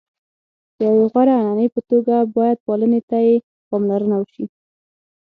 د 0.77 0.79
یوې 0.89 1.03
غوره 1.11 1.33
عنعنې 1.39 1.67
په 1.75 1.81
توګه 1.89 2.15
باید 2.37 2.63
پالنې 2.65 3.01
ته 3.09 3.17
یې 3.27 3.35
پاملرنه 3.69 4.15
وشي. 4.19 4.45